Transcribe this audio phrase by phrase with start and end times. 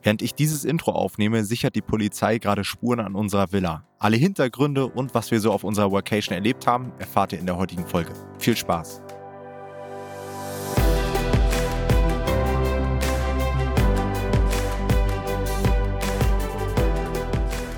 [0.00, 3.84] Während ich dieses Intro aufnehme, sichert die Polizei gerade Spuren an unserer Villa.
[3.98, 7.56] Alle Hintergründe und was wir so auf unserer Vacation erlebt haben, erfahrt ihr in der
[7.56, 8.12] heutigen Folge.
[8.38, 9.02] Viel Spaß!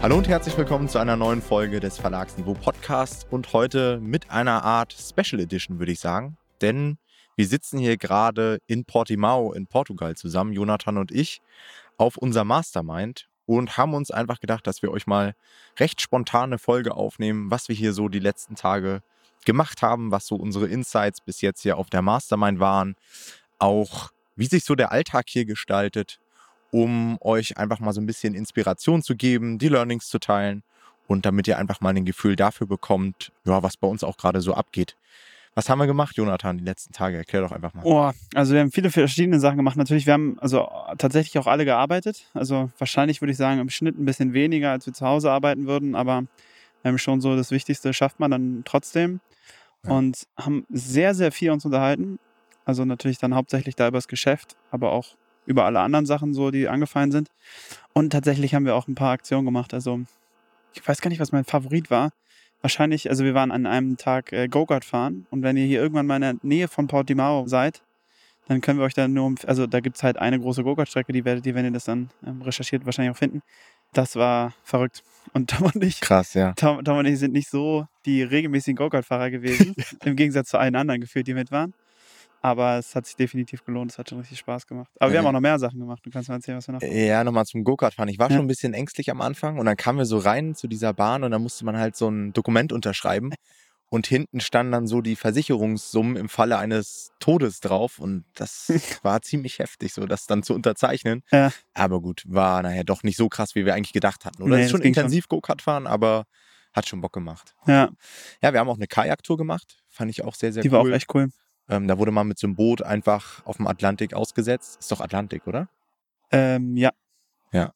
[0.02, 4.62] Hallo und herzlich willkommen zu einer neuen Folge des Verlagsniveau Podcasts und heute mit einer
[4.62, 6.36] Art Special Edition, würde ich sagen.
[6.60, 6.98] Denn
[7.36, 11.40] wir sitzen hier gerade in Portimao in Portugal zusammen, Jonathan und ich,
[12.00, 15.34] auf unser Mastermind und haben uns einfach gedacht, dass wir euch mal
[15.78, 19.02] recht spontane Folge aufnehmen, was wir hier so die letzten Tage
[19.44, 22.96] gemacht haben, was so unsere Insights bis jetzt hier auf der Mastermind waren,
[23.58, 26.20] auch wie sich so der Alltag hier gestaltet
[26.70, 30.62] um euch einfach mal so ein bisschen Inspiration zu geben, die Learnings zu teilen
[31.06, 34.40] und damit ihr einfach mal ein Gefühl dafür bekommt, ja, was bei uns auch gerade
[34.40, 34.96] so abgeht.
[35.54, 37.16] Was haben wir gemacht, Jonathan, die letzten Tage?
[37.16, 37.82] Erklär doch einfach mal.
[37.84, 39.76] Oh, also wir haben viele verschiedene Sachen gemacht.
[39.76, 42.30] Natürlich, wir haben also tatsächlich auch alle gearbeitet.
[42.34, 45.66] Also wahrscheinlich würde ich sagen, im Schnitt ein bisschen weniger, als wir zu Hause arbeiten
[45.66, 46.22] würden, aber
[46.82, 49.20] wir haben schon so das Wichtigste schafft man dann trotzdem.
[49.84, 49.92] Ja.
[49.92, 52.18] Und haben sehr, sehr viel uns unterhalten.
[52.64, 56.50] Also natürlich dann hauptsächlich da über das Geschäft, aber auch über alle anderen Sachen so,
[56.50, 57.28] die angefallen sind.
[57.92, 59.74] Und tatsächlich haben wir auch ein paar Aktionen gemacht.
[59.74, 60.00] Also
[60.74, 62.12] ich weiß gar nicht, was mein Favorit war.
[62.62, 66.06] Wahrscheinlich, also wir waren an einem Tag äh, Go-Kart fahren und wenn ihr hier irgendwann
[66.06, 67.82] mal in der Nähe von Portimao seid,
[68.48, 71.24] dann können wir euch da nur, also da gibt es halt eine große Go-Kart-Strecke, die
[71.24, 73.42] werdet ihr, wenn ihr das dann ähm, recherchiert, wahrscheinlich auch finden.
[73.92, 75.02] Das war verrückt.
[75.32, 76.52] Und Tom und ich, Krass, ja.
[76.54, 80.74] Tom, Tom und ich sind nicht so die regelmäßigen Go-Kart-Fahrer gewesen, im Gegensatz zu allen
[80.74, 81.74] anderen gefühlt, die mit waren.
[82.42, 83.92] Aber es hat sich definitiv gelohnt.
[83.92, 84.90] Es hat schon richtig Spaß gemacht.
[84.98, 86.00] Aber wir haben auch noch mehr Sachen gemacht.
[86.02, 86.82] Du kannst mal erzählen, was wir noch.
[86.82, 88.08] Ja, nochmal zum Go-Kart fahren.
[88.08, 88.36] Ich war ja.
[88.36, 91.22] schon ein bisschen ängstlich am Anfang und dann kamen wir so rein zu dieser Bahn
[91.22, 93.30] und dann musste man halt so ein Dokument unterschreiben.
[93.92, 97.98] Und hinten standen dann so die Versicherungssummen im Falle eines Todes drauf.
[97.98, 98.68] Und das
[99.02, 101.24] war ziemlich heftig, so das dann zu unterzeichnen.
[101.32, 101.50] Ja.
[101.74, 104.44] Aber gut, war nachher doch nicht so krass, wie wir eigentlich gedacht hatten.
[104.44, 106.26] Oder nee, ist schon intensiv Go-Kart fahren, aber
[106.72, 107.56] hat schon Bock gemacht.
[107.66, 107.90] Ja.
[108.40, 109.82] Ja, wir haben auch eine Kajaktour gemacht.
[109.88, 110.70] Fand ich auch sehr, sehr die cool.
[110.70, 111.30] Die war auch echt cool.
[111.70, 114.80] Ähm, da wurde man mit so einem Boot einfach auf dem Atlantik ausgesetzt.
[114.80, 115.68] Ist doch Atlantik, oder?
[116.32, 116.90] Ähm, ja.
[117.52, 117.72] Ja.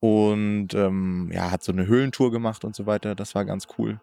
[0.00, 3.14] Und ähm, ja, hat so eine Höhlentour gemacht und so weiter.
[3.14, 4.00] Das war ganz cool.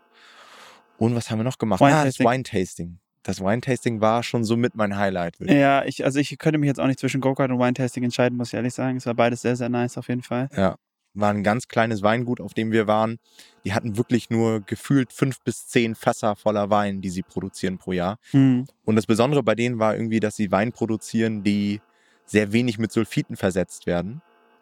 [0.98, 1.80] Und was haben wir noch gemacht?
[1.80, 3.00] Wine ah, das Wine-Tasting.
[3.24, 5.40] Das Wine-Tasting war schon so mit mein Highlight.
[5.40, 8.50] Ja, ich, also ich könnte mich jetzt auch nicht zwischen Go-Kart und Wine-Tasting entscheiden, muss
[8.50, 8.98] ich ehrlich sagen.
[8.98, 10.50] Es war beides sehr, sehr nice auf jeden Fall.
[10.56, 10.78] Ja
[11.14, 13.18] war ein ganz kleines Weingut, auf dem wir waren.
[13.66, 17.92] Die hatten wirklich nur gefühlt fünf bis zehn Fässer voller Wein, die sie produzieren pro
[17.92, 18.18] Jahr.
[18.32, 18.66] Mhm.
[18.86, 21.82] Und das Besondere bei denen war irgendwie, dass sie Wein produzieren, die
[22.26, 24.22] sehr wenig mit Sulfiten versetzt werden.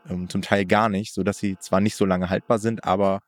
[0.09, 3.21] Ähm, zum Teil gar nicht, sodass sie zwar nicht so lange haltbar sind, aber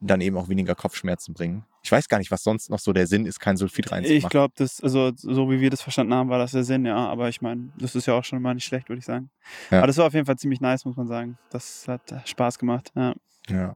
[0.00, 1.64] dann eben auch weniger Kopfschmerzen bringen.
[1.82, 4.16] Ich weiß gar nicht, was sonst noch so der Sinn ist, kein Sulfid reinzumachen.
[4.16, 6.96] Ich glaube, das, also so wie wir das verstanden haben, war das der Sinn, ja.
[6.96, 9.30] Aber ich meine, das ist ja auch schon mal nicht schlecht, würde ich sagen.
[9.70, 9.78] Ja.
[9.78, 11.38] Aber das war auf jeden Fall ziemlich nice, muss man sagen.
[11.50, 12.90] Das hat Spaß gemacht.
[12.96, 13.14] Ja.
[13.48, 13.74] ja.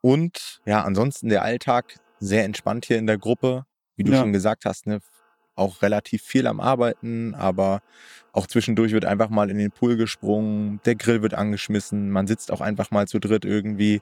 [0.00, 3.66] Und ja, ansonsten der Alltag sehr entspannt hier in der Gruppe.
[3.96, 4.20] Wie du ja.
[4.20, 5.00] schon gesagt hast, ne,
[5.56, 7.82] auch relativ viel am Arbeiten, aber
[8.32, 12.50] auch zwischendurch wird einfach mal in den Pool gesprungen, der Grill wird angeschmissen, man sitzt
[12.50, 14.00] auch einfach mal zu dritt irgendwie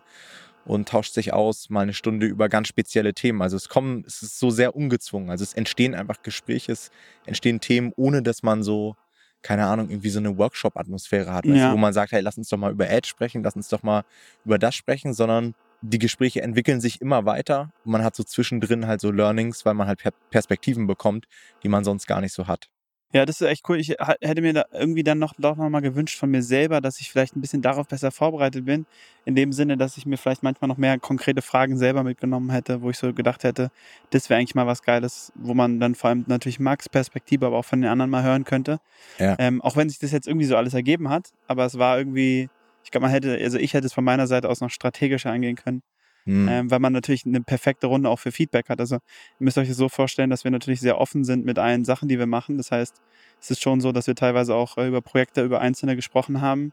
[0.69, 3.41] und tauscht sich aus, mal eine Stunde über ganz spezielle Themen.
[3.41, 5.31] Also es kommen, es ist so sehr ungezwungen.
[5.31, 6.91] Also es entstehen einfach Gespräche, es
[7.25, 8.95] entstehen Themen, ohne dass man so,
[9.41, 11.73] keine Ahnung, irgendwie so eine Workshop-Atmosphäre hat, ja.
[11.73, 14.05] wo man sagt, hey, lass uns doch mal über Ad sprechen, lass uns doch mal
[14.45, 18.87] über das sprechen, sondern die Gespräche entwickeln sich immer weiter und man hat so zwischendrin
[18.87, 21.27] halt so Learnings, weil man halt Perspektiven bekommt,
[21.63, 22.69] die man sonst gar nicht so hat.
[23.13, 23.81] Ja, das ist echt cool.
[23.81, 27.01] Ich hätte mir da irgendwie dann noch, doch noch mal gewünscht von mir selber, dass
[27.01, 28.85] ich vielleicht ein bisschen darauf besser vorbereitet bin.
[29.25, 32.83] In dem Sinne, dass ich mir vielleicht manchmal noch mehr konkrete Fragen selber mitgenommen hätte,
[32.83, 33.71] wo ich so gedacht hätte,
[34.11, 37.57] das wäre eigentlich mal was Geiles, wo man dann vor allem natürlich Max Perspektive, aber
[37.57, 38.79] auch von den anderen mal hören könnte.
[39.19, 39.37] Ja.
[39.39, 42.51] Ähm, auch wenn sich das jetzt irgendwie so alles ergeben hat, aber es war irgendwie,
[42.85, 45.57] ich glaube, man hätte, also ich hätte es von meiner Seite aus noch strategischer angehen
[45.57, 45.83] können.
[46.29, 46.49] Mhm.
[46.49, 48.81] Ähm, weil man natürlich eine perfekte Runde auch für Feedback hat.
[48.81, 49.01] Also ihr
[49.39, 52.19] müsst euch das so vorstellen, dass wir natürlich sehr offen sind mit allen Sachen, die
[52.19, 52.59] wir machen.
[52.59, 53.01] Das heißt,
[53.41, 56.73] es ist schon so, dass wir teilweise auch äh, über Projekte, über Einzelne gesprochen haben.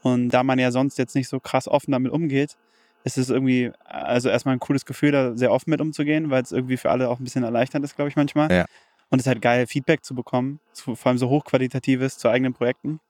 [0.00, 2.56] Und da man ja sonst jetzt nicht so krass offen damit umgeht,
[3.04, 6.52] ist es irgendwie, also erstmal ein cooles Gefühl, da sehr offen mit umzugehen, weil es
[6.52, 8.50] irgendwie für alle auch ein bisschen erleichternd ist, glaube ich, manchmal.
[8.50, 8.64] Ja.
[9.10, 13.00] Und es ist halt geil, Feedback zu bekommen, vor allem so hochqualitatives zu eigenen Projekten.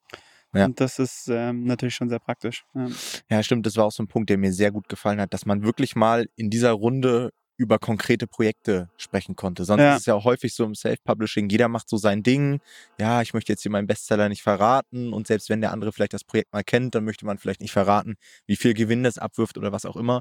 [0.55, 0.65] Ja.
[0.65, 2.65] Und das ist ähm, natürlich schon sehr praktisch.
[2.75, 2.89] Ja.
[3.31, 3.67] ja, stimmt.
[3.67, 5.95] Das war auch so ein Punkt, der mir sehr gut gefallen hat, dass man wirklich
[5.95, 9.65] mal in dieser Runde über konkrete Projekte sprechen konnte.
[9.65, 9.95] Sonst ja.
[9.95, 12.61] ist es ja auch häufig so im Self-Publishing, jeder macht so sein Ding.
[13.01, 16.13] Ja, ich möchte jetzt hier meinen Bestseller nicht verraten und selbst wenn der andere vielleicht
[16.15, 18.15] das Projekt mal kennt, dann möchte man vielleicht nicht verraten,
[18.47, 20.21] wie viel Gewinn das abwirft oder was auch immer.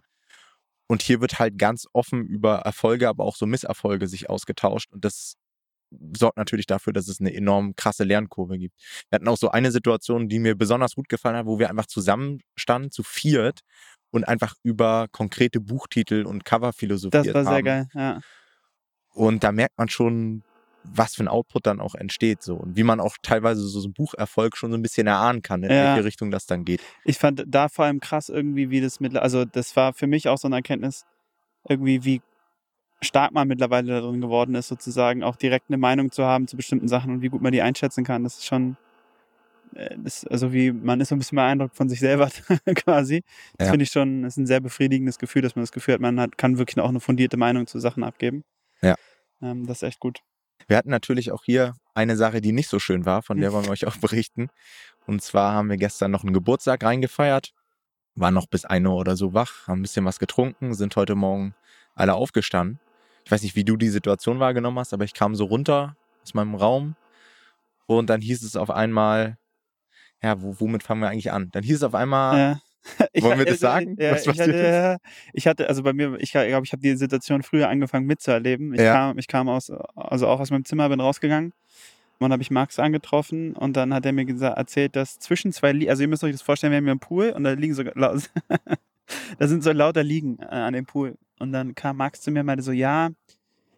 [0.87, 5.05] Und hier wird halt ganz offen über Erfolge, aber auch so Misserfolge sich ausgetauscht und
[5.05, 5.35] das
[6.15, 8.75] sorgt natürlich dafür, dass es eine enorm krasse Lernkurve gibt.
[9.09, 11.85] Wir hatten auch so eine Situation, die mir besonders gut gefallen hat, wo wir einfach
[11.85, 13.61] zusammenstanden, zu viert
[14.11, 17.33] und einfach über konkrete Buchtitel und Cover philosophiert haben.
[17.33, 17.65] Das war sehr haben.
[17.65, 18.19] geil, ja.
[19.13, 20.43] Und da merkt man schon,
[20.83, 23.87] was für ein Output dann auch entsteht so und wie man auch teilweise so, so
[23.87, 25.95] einen Bucherfolg schon so ein bisschen erahnen kann, in Ja.
[25.95, 26.81] welche Richtung das dann geht.
[27.03, 30.29] Ich fand da vor allem krass irgendwie, wie das mit, also das war für mich
[30.29, 31.05] auch so eine Erkenntnis,
[31.67, 32.21] irgendwie wie
[33.01, 36.87] stark man mittlerweile darin geworden ist, sozusagen auch direkt eine Meinung zu haben zu bestimmten
[36.87, 38.23] Sachen und wie gut man die einschätzen kann.
[38.23, 38.75] Das ist schon,
[39.75, 42.29] äh, das, also wie, man ist so ein bisschen beeindruckt von sich selber
[42.75, 43.23] quasi.
[43.57, 43.71] Das Ja.
[43.71, 46.37] finde ich schon, ist ein sehr befriedigendes Gefühl, dass man das Gefühl hat, man hat,
[46.37, 48.43] kann wirklich auch eine fundierte Meinung zu Sachen abgeben.
[48.81, 48.95] Ja.
[49.41, 50.19] Ähm, das ist echt gut.
[50.67, 53.65] Wir hatten natürlich auch hier eine Sache, die nicht so schön war, von der wollen
[53.65, 54.49] wir euch auch berichten.
[55.05, 57.51] Und zwar haben wir gestern noch einen Geburtstag reingefeiert,
[58.15, 61.13] waren noch bis 1 Uhr oder so wach, haben ein bisschen was getrunken, sind heute
[61.15, 61.53] Morgen
[61.93, 62.79] alle aufgestanden.
[63.27, 66.33] Ich weiß nicht, wie du die Situation wahrgenommen hast, aber ich kam so runter aus
[66.33, 66.95] meinem Raum
[67.85, 69.37] und dann hieß es auf einmal,
[70.23, 71.49] ja, wo, womit fangen wir eigentlich an?
[71.51, 72.61] Dann hieß es auf einmal, Ja.
[73.11, 74.97] Ich Wollen wir das sagen, Ja, was ich, hatte,
[75.33, 78.73] ich hatte, also bei mir, ich glaube, ich habe die Situation früher angefangen mitzuerleben.
[78.73, 78.93] Ich Ja.
[78.93, 81.47] kam, ich kam aus, also auch aus meinem Zimmer, bin rausgegangen.
[81.47, 85.51] Und dann habe ich Max angetroffen und dann hat er mir gesagt, erzählt, dass zwischen
[85.51, 87.51] zwei, Li also ihr müsst euch das vorstellen, wir haben hier einen Pool und da
[87.51, 87.83] liegen so,
[89.37, 91.17] da sind so lauter Liegen äh, an dem Pool.
[91.39, 93.09] Und dann kam Max zu mir und meinte so, ja,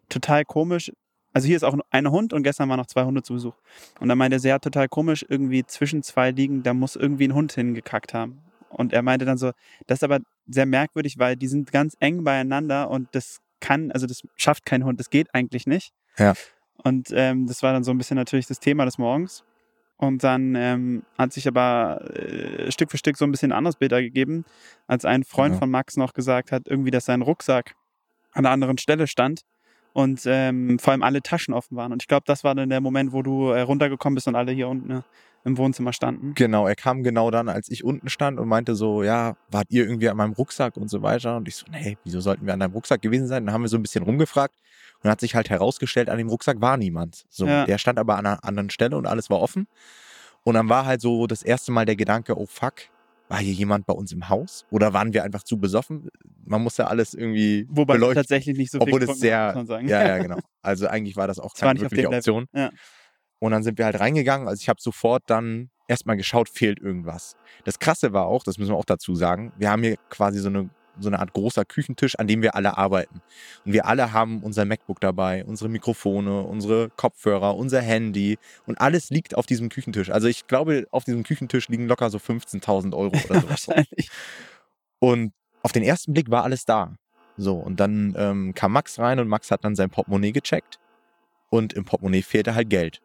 [0.08, 0.90] total komisch.
[1.32, 3.54] Also hier ist auch ein Hund und gestern waren noch zwei Hunde zu Besuch.
[4.00, 7.34] Und dann meinte er, sehr total komisch, irgendwie zwischen zwei Liegen, da muss irgendwie ein
[7.34, 8.42] Hund hingekackt haben.
[8.68, 9.52] Und er meinte dann so,
[9.86, 14.06] das ist aber sehr merkwürdig, weil die sind ganz eng beieinander und das kann, also
[14.06, 15.92] das schafft kein Hund, das geht eigentlich nicht.
[16.18, 16.34] Ja.
[16.82, 19.44] Und ähm, das war dann so ein bisschen natürlich das Thema des Morgens.
[20.00, 23.76] Und dann ähm, hat sich aber äh, Stück für Stück so ein bisschen ein anderes
[23.76, 24.46] Bild ergeben,
[24.86, 25.58] als ein Freund Ja.
[25.58, 27.74] von Max noch gesagt hat, irgendwie, dass sein Rucksack
[28.32, 29.42] an einer anderen Stelle stand
[29.92, 31.92] und ähm, vor allem alle Taschen offen waren.
[31.92, 34.52] Und ich glaube, das war dann der Moment, wo du äh, runtergekommen bist und alle
[34.52, 35.02] hier unten äh,
[35.44, 36.34] im Wohnzimmer standen.
[36.34, 39.84] Genau, er kam genau dann, als ich unten stand und meinte so, ja, wart ihr
[39.84, 41.36] irgendwie an meinem Rucksack und so weiter?
[41.36, 43.46] Und ich so, nee, wieso sollten wir an deinem Rucksack gewesen sein?
[43.46, 44.54] Dann haben wir so ein bisschen rumgefragt
[44.96, 47.24] und dann hat sich halt herausgestellt, an dem Rucksack war niemand.
[47.30, 47.64] So, Ja.
[47.64, 49.66] der stand aber an einer anderen Stelle und alles war offen.
[50.42, 52.74] Und dann war halt so das erste Mal der Gedanke, oh fuck,
[53.28, 54.66] war hier jemand bei uns im Haus?
[54.70, 56.08] Oder waren wir einfach zu besoffen?
[56.44, 58.16] Man muss ja alles irgendwie Wobei beleuchten.
[58.22, 59.88] tatsächlich nicht so viel Obwohl es sehr, haben, muss man sagen.
[59.88, 60.38] ja, ja, genau.
[60.62, 62.08] Also eigentlich war das auch keine wirkliche.
[62.08, 62.46] Option.
[62.52, 62.70] Ja.
[63.40, 64.46] Und dann sind wir halt reingegangen.
[64.46, 67.34] Also ich habe sofort dann erstmal geschaut, fehlt irgendwas.
[67.64, 70.48] Das Krasse war auch, das müssen wir auch dazu sagen, wir haben hier quasi so
[70.48, 73.22] eine, so eine Art großer Küchentisch, an dem wir alle arbeiten.
[73.64, 79.10] Und wir alle haben unser MacBook dabei, unsere Mikrofone, unsere Kopfhörer, unser Handy und alles
[79.10, 80.10] liegt auf diesem Küchentisch.
[80.10, 83.66] Also ich glaube, auf diesem Küchentisch liegen locker so 15.000 Euro oder sowas.
[83.68, 84.10] Wahrscheinlich.
[85.00, 85.32] Und
[85.62, 86.94] auf den ersten Blick war alles da.
[87.36, 90.78] So, und dann ähm, kam Max rein und Max hat dann sein Portemonnaie gecheckt.
[91.48, 93.00] Und im Portemonnaie fehlte halt Geld.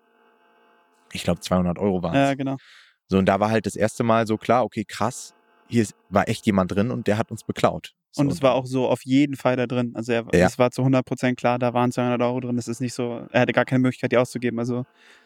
[1.15, 2.29] Ich glaube, 200 Euro waren es.
[2.29, 2.57] Ja, genau.
[3.07, 5.33] So, und da war halt das erste Mal so klar, okay, krass,
[5.67, 7.93] hier ist, war echt jemand drin und der hat uns beklaut.
[8.11, 9.91] So, Und es war auch so auf jeden Fall da drin.
[9.95, 10.47] Also er, Ja.
[10.47, 12.57] es war zu 100% klar, da waren 200 Euro drin.
[12.57, 14.57] Es ist nicht so, er hatte gar keine Möglichkeit, die auszugeben.
[14.57, 14.85] Also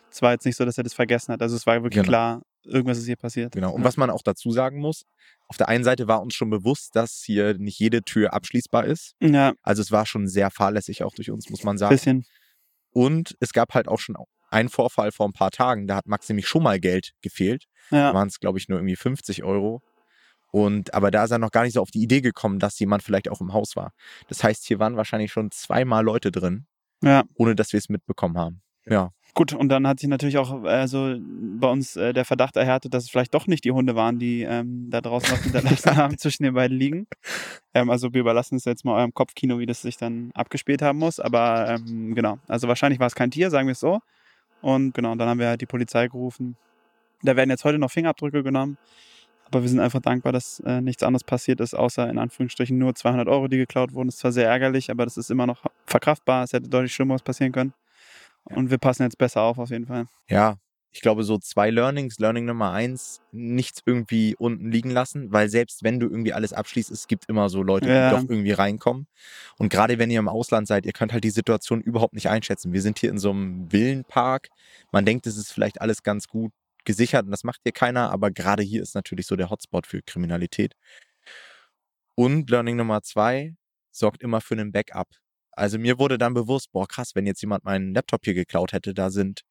[0.10, 1.42] es war jetzt nicht so, dass er das vergessen hat.
[1.42, 2.08] Also es war wirklich Genau.
[2.08, 3.54] klar, irgendwas ist hier passiert.
[3.54, 3.74] Genau.
[3.74, 3.86] Und Ja.
[3.88, 5.04] was man auch dazu sagen muss,
[5.48, 9.14] auf der einen Seite war uns schon bewusst, dass hier nicht jede Tür abschließbar ist.
[9.22, 11.94] Ja, Also es war schon sehr fahrlässig auch durch uns, muss man sagen.
[11.94, 12.26] bisschen.
[12.92, 14.16] Und es gab halt auch schon
[14.52, 17.66] einen Vorfall vor ein paar Tagen, da hat Max nämlich schon mal Geld gefehlt.
[17.92, 18.14] Ja.
[18.14, 19.82] waren es, glaube ich, nur irgendwie 50 Euro.
[20.52, 23.04] Und aber da ist er noch gar nicht so auf die Idee gekommen, dass jemand
[23.04, 23.94] vielleicht auch im Haus war.
[24.28, 26.66] Das heißt, hier waren wahrscheinlich schon zweimal Leute drin,
[27.04, 27.24] ja.
[27.36, 28.62] ohne dass wir es mitbekommen haben.
[28.86, 32.56] Ja, Gut, und dann hat sich natürlich auch äh, so bei uns äh, der Verdacht
[32.58, 35.96] erhärtet, dass es vielleicht doch nicht die Hunde waren, die ähm, da draußen was hinterlassen
[35.96, 37.08] haben zwischen den beiden Liegen.
[37.74, 41.00] Ähm, also wir überlassen es jetzt mal eurem Kopfkino, wie das sich dann abgespielt haben
[41.00, 41.20] muss.
[41.20, 44.00] Aber ähm, genau, also wahrscheinlich war es kein Tier, sagen wir es so.
[44.62, 46.58] Und genau, dann haben wir halt die Polizei gerufen.
[47.22, 48.78] Da werden jetzt heute noch Fingerabdrücke genommen.
[49.46, 52.94] Aber wir sind einfach dankbar, dass äh, nichts anderes passiert ist, außer in Anführungsstrichen nur
[52.94, 54.08] 200 Euro, die geklaut wurden.
[54.08, 56.44] Das ist zwar sehr ärgerlich, aber das ist immer noch verkraftbar.
[56.44, 57.74] Es hätte deutlich Schlimmeres passieren können.
[58.44, 60.06] Und wir passen jetzt besser auf, auf jeden Fall.
[60.30, 60.58] ja.
[60.92, 62.18] Ich glaube, so zwei Learnings.
[62.18, 66.90] Learning Nummer eins, nichts irgendwie unten liegen lassen, weil selbst wenn du irgendwie alles abschließt,
[66.90, 68.10] es gibt immer so Leute, Ja.
[68.10, 69.06] die doch irgendwie reinkommen.
[69.58, 72.74] Und gerade wenn ihr im Ausland seid, ihr könnt halt die Situation überhaupt nicht einschätzen.
[72.74, 74.50] Wir sind hier in so einem Villenpark.
[74.92, 76.52] Man denkt, es ist vielleicht alles ganz gut
[76.86, 80.02] gesichert und das macht hier keiner, aber gerade hier ist natürlich so der Hotspot für
[80.02, 80.74] Kriminalität.
[82.16, 83.56] Und Learning Nummer zwei,
[83.92, 85.08] sorgt immer für einen Backup.
[85.52, 88.94] Also mir wurde dann bewusst, boah krass, wenn jetzt jemand meinen Laptop hier geklaut hätte,
[88.94, 89.42] da sind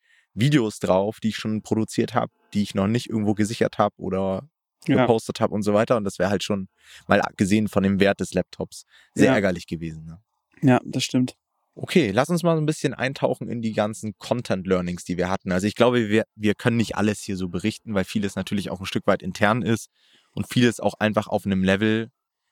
[0.41, 4.49] Videos drauf, die ich schon produziert habe, die ich noch nicht irgendwo gesichert habe oder
[4.87, 4.97] Ja.
[5.03, 5.97] gepostet habe und so weiter.
[5.97, 6.69] Und das wäre halt schon,
[7.09, 9.35] mal abgesehen von dem Wert des Laptops, sehr Ja.
[9.35, 10.05] ärgerlich gewesen.
[10.07, 10.21] Ne?
[10.63, 11.35] Ja, das stimmt.
[11.75, 15.53] Okay, lass uns mal so ein bisschen eintauchen in die ganzen Content-Learnings, die wir hatten.
[15.53, 18.81] Also ich glaube, wir, wir können nicht alles hier so berichten, weil vieles natürlich auch
[18.81, 19.89] ein Stück weit intern ist
[20.33, 22.11] und vieles auch einfach auf einem Level,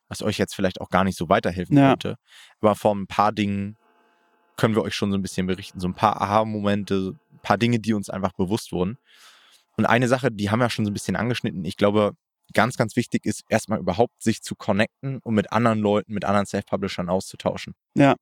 [0.09, 1.91] was euch jetzt vielleicht auch gar nicht so weiterhelfen Ja.
[1.91, 2.17] könnte.
[2.61, 3.77] Aber von ein paar Dingen
[4.57, 5.81] können wir euch schon so ein bisschen berichten.
[5.81, 7.15] So ein paar Aha-Momente,
[7.47, 8.99] paar Dinge, die uns einfach bewusst wurden.
[9.77, 11.65] Und eine Sache, die haben wir schon so ein bisschen angeschnitten.
[11.65, 12.13] Ich glaube,
[12.55, 16.47] ganz, ganz wichtig ist, erstmal überhaupt sich zu connecten und mit anderen Leuten, mit anderen
[16.47, 17.75] Self-Publishern auszutauschen.
[17.95, 18.17] Ja.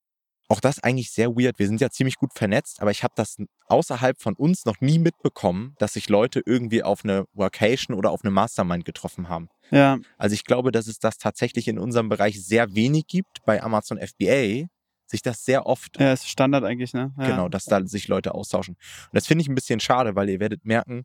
[0.49, 1.59] Auch das eigentlich sehr weird.
[1.59, 4.99] Wir sind ja ziemlich gut vernetzt, aber ich habe das außerhalb von uns noch nie
[4.99, 9.49] mitbekommen, dass sich Leute irgendwie auf eine Workation oder auf eine Mastermind getroffen haben.
[9.71, 13.43] Ja, Also ich glaube, dass es das tatsächlich in unserem Bereich sehr wenig gibt.
[13.47, 14.67] Bei Amazon FBA
[15.07, 17.13] sich das sehr oft ja, ist Standard eigentlich, ne?
[17.19, 17.27] Ja.
[17.27, 18.75] Genau, dass da sich Leute austauschen.
[18.75, 21.05] Und das finde ich ein bisschen schade, weil ihr werdet merken,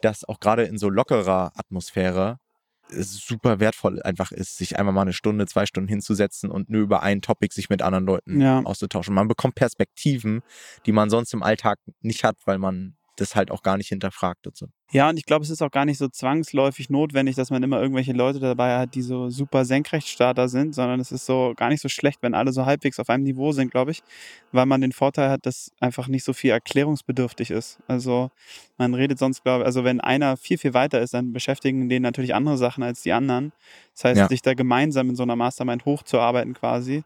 [0.00, 2.38] dass auch gerade in so lockerer Atmosphäre
[2.90, 6.82] es super wertvoll einfach ist, sich einmal mal eine Stunde, zwei Stunden hinzusetzen und nur
[6.82, 8.60] über ein Topic sich mit anderen Leuten Ja.
[8.60, 9.14] auszutauschen.
[9.14, 10.42] Man bekommt Perspektiven,
[10.84, 14.46] die man sonst im Alltag nicht hat, weil man das halt auch gar nicht hinterfragt
[14.46, 14.68] und so.
[14.90, 17.80] Ja, und ich glaube, es ist auch gar nicht so zwangsläufig notwendig, dass man immer
[17.80, 21.80] irgendwelche Leute dabei hat, die so super Senkrechtstarter sind, sondern es ist so gar nicht
[21.80, 24.02] so schlecht, wenn alle so halbwegs auf einem Niveau sind, glaube ich,
[24.50, 27.78] weil man den Vorteil hat, dass einfach nicht so viel erklärungsbedürftig ist.
[27.86, 28.30] Also
[28.76, 32.02] man redet sonst, glaube ich, also wenn einer viel, viel weiter ist, dann beschäftigen den
[32.02, 33.52] natürlich andere Sachen als die anderen.
[33.94, 34.28] Das heißt, Ja.
[34.28, 37.04] sich da gemeinsam in so einer Mastermind hochzuarbeiten quasi,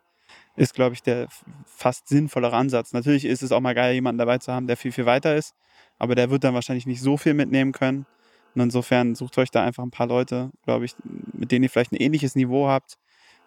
[0.56, 1.28] ist, glaube ich, der
[1.66, 2.92] fast sinnvollere Ansatz.
[2.92, 5.54] Natürlich ist es auch mal geil, jemanden dabei zu haben, der viel, viel weiter ist,
[5.98, 8.06] aber der wird dann wahrscheinlich nicht so viel mitnehmen können.
[8.54, 10.94] Und insofern sucht euch da einfach ein paar Leute, glaube ich,
[11.32, 12.96] mit denen ihr vielleicht ein ähnliches Niveau habt,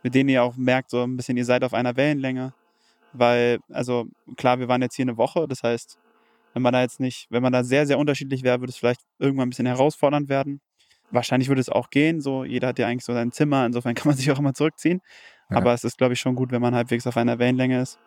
[0.03, 2.53] mit denen ihr auch merkt, so ein bisschen, ihr seid auf einer Wellenlänge.
[3.13, 4.05] Weil, also
[4.37, 5.97] klar, wir waren jetzt hier eine Woche, das heißt,
[6.53, 9.01] wenn man da jetzt nicht, wenn man da sehr, sehr unterschiedlich wäre, würde es vielleicht
[9.17, 10.61] irgendwann ein bisschen herausfordernd werden.
[11.11, 14.09] Wahrscheinlich würde es auch gehen, so jeder hat ja eigentlich so sein Zimmer, insofern kann
[14.09, 15.01] man sich auch immer zurückziehen.
[15.49, 15.57] Ja.
[15.57, 17.99] Aber es ist, glaube ich, schon gut, wenn man halbwegs auf einer Wellenlänge ist.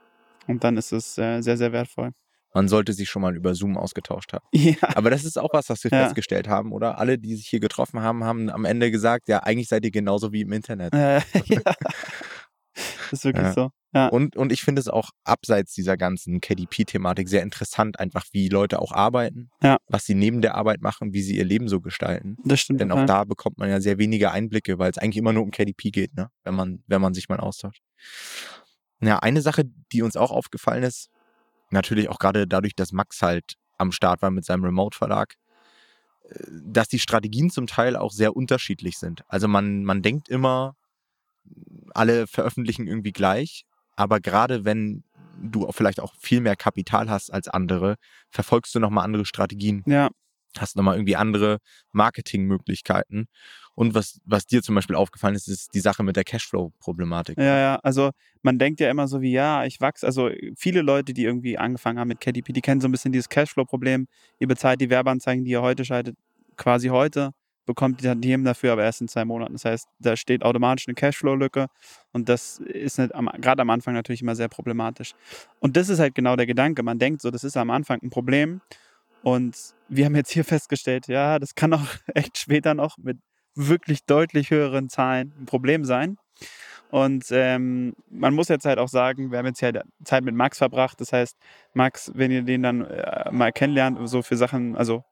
[0.46, 2.12] Und dann ist es äh, sehr, sehr wertvoll.
[2.54, 4.46] Man sollte sich schon mal über Zoom ausgetauscht haben.
[4.54, 6.04] Ja, Aber das ist auch was, was wir Ja.
[6.04, 6.98] festgestellt haben, oder?
[6.98, 10.32] Alle, die sich hier getroffen haben, haben am Ende gesagt, ja, eigentlich seid ihr genauso
[10.32, 10.92] wie im Internet.
[10.94, 11.62] äh, ja.
[12.74, 13.52] Das ist wirklich Ja.
[13.52, 13.70] so.
[13.94, 14.08] Ja.
[14.08, 18.80] Und, und ich finde es auch abseits dieser ganzen KDP-Thematik sehr interessant, einfach wie Leute
[18.80, 19.76] auch arbeiten, Ja.
[19.86, 22.38] was sie neben der Arbeit machen, wie sie ihr Leben so gestalten.
[22.44, 22.80] Das stimmt.
[22.80, 23.06] Denn auch total.
[23.06, 26.14] da bekommt man ja sehr wenige Einblicke, weil es eigentlich immer nur um KDP geht,
[26.16, 26.30] ne?
[26.44, 27.82] wenn, man, wenn man sich mal austauscht.
[29.02, 31.10] Ja, eine Sache, die uns auch aufgefallen ist,
[31.72, 35.34] natürlich auch gerade dadurch, dass Max halt am Start war mit seinem Remote-Verlag,
[36.24, 39.24] äh, dass die Strategien zum Teil auch sehr unterschiedlich sind.
[39.28, 40.76] Also man, man denkt immer,
[41.94, 43.64] alle veröffentlichen irgendwie gleich,
[43.96, 45.04] aber gerade wenn
[45.42, 47.96] du auch vielleicht auch viel mehr Kapital hast als andere,
[48.30, 50.10] verfolgst du nochmal andere Strategien Ja,
[50.58, 51.58] hast nochmal irgendwie andere
[51.92, 53.26] Marketingmöglichkeiten.
[53.74, 57.38] Und was, was dir zum Beispiel aufgefallen ist, ist die Sache mit der Cashflow-Problematik.
[57.38, 57.76] ja, ja.
[57.82, 58.10] Also
[58.42, 60.06] man denkt ja immer so wie, ja, ich wachse.
[60.06, 63.28] Also viele Leute, die irgendwie angefangen haben mit KDP, die kennen so ein bisschen dieses
[63.28, 64.08] Cashflow-Problem.
[64.38, 66.16] Ihr bezahlt die Werbeanzeigen, die ihr heute schaltet,
[66.56, 67.32] quasi heute,
[67.64, 69.54] bekommt die die dafür aber erst in zwei Monaten.
[69.54, 71.68] Das heißt, da steht automatisch eine Cashflow-Lücke
[72.12, 75.14] und das ist gerade am Anfang natürlich immer sehr problematisch.
[75.60, 76.82] Und das ist halt genau der Gedanke.
[76.82, 78.60] Man denkt so, das ist am Anfang ein Problem
[79.22, 79.56] und
[79.88, 83.18] wir haben jetzt hier festgestellt, ja, das kann auch echt später noch mit
[83.54, 86.16] wirklich deutlich höheren Zahlen ein Problem sein.
[86.90, 89.72] Und ähm, man muss jetzt halt auch sagen, wir haben jetzt ja
[90.04, 91.00] Zeit mit Max verbracht.
[91.00, 91.38] Das heißt,
[91.72, 95.02] Max, wenn ihr den dann äh, mal kennenlernt, so für Sachen, also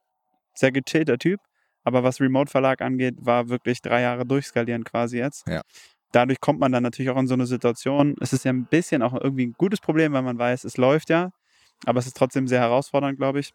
[0.52, 1.40] sehr gechillter Typ,
[1.82, 5.48] aber was Remote-Verlag angeht, war wirklich drei Jahre durchskalieren quasi jetzt.
[5.48, 5.62] Ja.
[6.12, 8.14] Dadurch kommt man dann natürlich auch in so eine Situation.
[8.20, 11.08] Es ist ja ein bisschen auch irgendwie ein gutes Problem, weil man weiß, es läuft
[11.08, 11.30] ja,
[11.86, 13.52] aber es ist trotzdem sehr herausfordernd, glaube ich.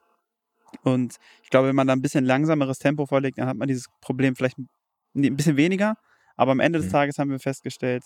[0.83, 3.87] Und ich glaube, wenn man da ein bisschen langsameres Tempo vorlegt, dann hat man dieses
[4.01, 4.67] Problem vielleicht ein
[5.15, 5.95] ein bisschen weniger.
[6.35, 6.91] Aber am Ende des Mhm.
[6.91, 8.03] Tages haben wir festgestellt,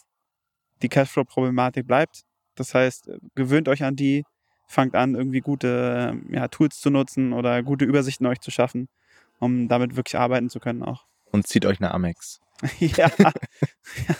[0.82, 2.22] die Cashflow-Problematik bleibt.
[2.56, 4.24] Das heißt, äh, gewöhnt euch an die,
[4.68, 8.88] fangt an, irgendwie gute ähm, ja, Tools zu nutzen oder gute Übersichten euch zu schaffen,
[9.39, 11.06] um damit wirklich arbeiten zu können auch.
[11.32, 12.39] Und zieht euch eine Amex.
[12.80, 13.10] ja,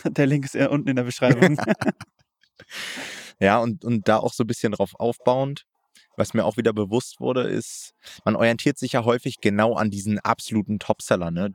[0.04, 1.56] der Link ist unten in der Beschreibung.
[3.38, 5.64] Ja, und, und da auch so ein bisschen drauf aufbauend,
[6.16, 7.94] was mir auch wieder bewusst wurde, ist,
[8.24, 11.30] man orientiert sich ja häufig genau an diesen absoluten Topseller.
[11.30, 11.54] Ne?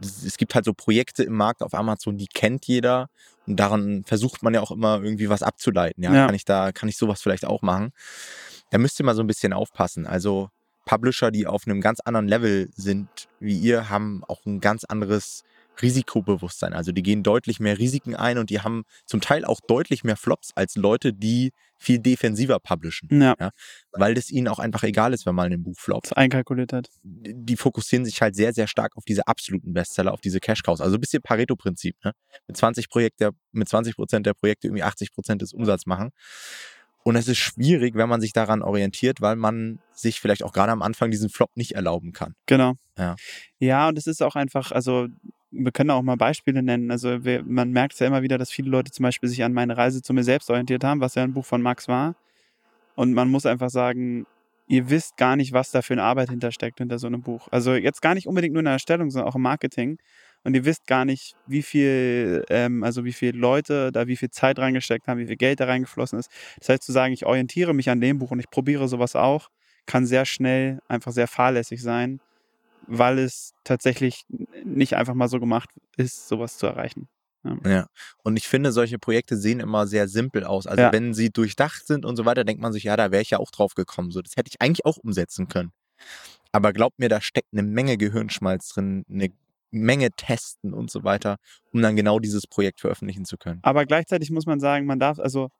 [0.00, 3.08] Es gibt halt so Projekte im Markt auf Amazon, die kennt jeder
[3.46, 6.02] und daran versucht man ja auch immer irgendwie was abzuleiten.
[6.02, 6.26] Ja, Ja.
[6.26, 7.92] kann ich da, kann ich sowas vielleicht auch machen?
[8.70, 10.06] Da müsst ihr mal so ein bisschen aufpassen.
[10.06, 10.50] Also
[10.84, 13.08] Publisher, die auf einem ganz anderen Level sind
[13.40, 15.44] wie ihr, haben auch ein ganz anderes
[15.82, 16.72] Risikobewusstsein.
[16.72, 20.16] Also die gehen deutlich mehr Risiken ein und die haben zum Teil auch deutlich mehr
[20.16, 23.08] Flops als Leute, die viel defensiver publishen.
[23.20, 23.34] ja,
[23.92, 26.06] Weil das ihnen auch einfach egal ist, wenn mal ein Buch floppt.
[26.06, 26.88] das einkalkuliert hat.
[27.02, 30.80] Die fokussieren sich halt sehr, sehr stark auf diese absoluten Bestseller, auf diese Cash-Cows.
[30.80, 31.96] Also ein bisschen Pareto-Prinzip.
[32.04, 32.12] Ne?
[32.46, 36.10] Mit 20 Projekte, mit 20 Prozent der Projekte irgendwie 80 Prozent des Umsatzes machen.
[37.02, 40.72] Und es ist schwierig, wenn man sich daran orientiert, weil man sich vielleicht auch gerade
[40.72, 42.34] am Anfang diesen Flop nicht erlauben kann.
[42.46, 42.74] Genau.
[42.98, 43.14] Ja.
[43.60, 45.06] Ja, und es ist auch einfach, also
[45.58, 46.90] wir können auch mal Beispiele nennen.
[46.90, 49.52] Also wir, man merkt es ja immer wieder, dass viele Leute zum Beispiel sich an
[49.52, 52.16] meine Reise zu mir selbst orientiert haben, was ja ein Buch von Max war.
[52.94, 54.26] Und man muss einfach sagen,
[54.68, 57.48] ihr wisst gar nicht, was da für eine Arbeit hintersteckt hinter so einem Buch.
[57.50, 59.98] Also jetzt gar nicht unbedingt nur in der Erstellung, sondern auch im Marketing.
[60.44, 64.30] Und ihr wisst gar nicht, wie viel, ähm, also wie viele Leute da wie viel
[64.30, 66.30] Zeit reingesteckt haben, wie viel Geld da reingeflossen ist.
[66.58, 69.50] Das heißt, zu sagen, ich orientiere mich an dem Buch und ich probiere sowas auch,
[69.86, 72.20] kann sehr schnell einfach sehr fahrlässig sein,
[72.86, 74.24] weil es tatsächlich
[74.64, 77.08] nicht einfach mal so gemacht ist, sowas zu erreichen.
[77.64, 77.86] Ja.
[78.22, 80.66] Und ich finde, solche Projekte sehen immer sehr simpel aus.
[80.66, 80.92] Also Ja.
[80.92, 83.38] wenn sie durchdacht sind und so weiter, denkt man sich, ja, da wäre ich ja
[83.38, 84.10] auch drauf gekommen.
[84.10, 85.72] So, das hätte ich eigentlich auch umsetzen können.
[86.52, 89.28] Aber glaubt mir, da steckt eine Menge Gehirnschmalz drin, eine
[89.70, 91.36] Menge Testen und so weiter,
[91.72, 93.60] um dann genau dieses Projekt veröffentlichen zu können.
[93.62, 95.50] Aber gleichzeitig muss man sagen, man darf, also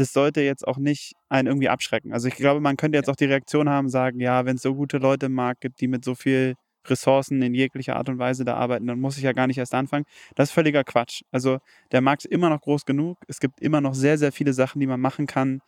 [0.00, 2.12] das sollte jetzt auch nicht einen irgendwie abschrecken.
[2.12, 4.74] Also ich glaube, man könnte jetzt auch die Reaktion haben, sagen, ja, wenn es so
[4.74, 6.54] gute Leute im Markt gibt, die mit so viel
[6.86, 9.74] Ressourcen in jeglicher Art und Weise da arbeiten, dann muss ich ja gar nicht erst
[9.74, 10.04] anfangen.
[10.34, 11.22] Das ist völliger Quatsch.
[11.30, 11.58] Also
[11.92, 13.18] der Markt ist immer noch groß genug.
[13.26, 15.60] Es gibt immer noch sehr, sehr viele Sachen, die man machen kann.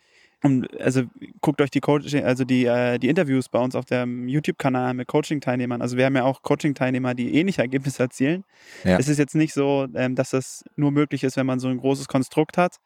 [0.42, 1.02] Und also
[1.42, 5.06] guckt euch die Coaching, also die, äh, die Interviews bei uns auf dem YouTube-Kanal mit
[5.06, 5.82] Coaching-Teilnehmern.
[5.82, 8.44] Also wir haben ja auch Coaching-Teilnehmer, die ähnliche Ergebnisse erzielen.
[8.84, 8.99] Ja.
[8.99, 11.76] Es ist jetzt nicht so, ähm, dass das nur möglich ist, wenn man so ein
[11.76, 12.76] großes Konstrukt hat.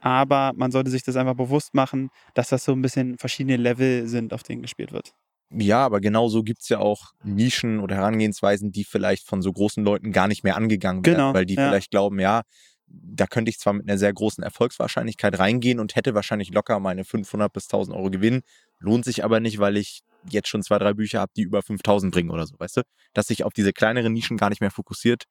[0.00, 4.06] Aber man sollte sich das einfach bewusst machen, dass das so ein bisschen verschiedene Level
[4.06, 5.12] sind, auf denen gespielt wird.
[5.52, 9.84] Ja, aber genauso gibt es ja auch Nischen oder Herangehensweisen, die vielleicht von so großen
[9.84, 11.68] Leuten gar nicht mehr angegangen werden, Genau, weil die ja.
[11.68, 12.42] vielleicht glauben, ja,
[12.86, 17.04] da könnte ich zwar mit einer sehr großen Erfolgswahrscheinlichkeit reingehen und hätte wahrscheinlich locker meine
[17.04, 18.42] 500 bis 1000 Euro Gewinn,
[18.78, 22.12] lohnt sich aber nicht, weil ich jetzt schon zwei, drei Bücher habe, die über 5000
[22.12, 22.82] bringen oder so, weißt du?
[23.12, 25.24] Dass sich auf diese kleineren Nischen gar nicht mehr fokussiert